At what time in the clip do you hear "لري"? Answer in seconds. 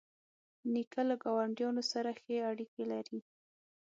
2.91-3.19